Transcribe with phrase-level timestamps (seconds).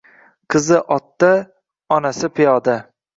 [0.53, 1.29] Qizi otda,
[1.99, 2.79] onasi piyoda